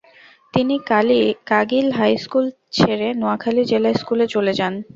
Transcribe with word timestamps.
তিনি 0.53 0.75
কাগিল 1.49 1.87
হাইস্কুল 1.99 2.45
ছেড়ে 2.77 3.07
নোয়াখালী 3.19 3.63
জেলা 3.71 3.91
স্কুলে 4.01 4.25
চলে 4.33 4.53
যান। 4.59 4.73